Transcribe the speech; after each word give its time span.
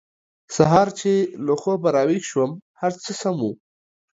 سهار 0.55 0.87
چې 0.99 1.11
له 1.45 1.53
خوبه 1.61 1.89
راویښ 1.95 2.23
شوم 2.31 2.51
هر 2.79 2.93
څه 3.03 3.11
سم 3.21 3.35
وو 3.43 3.51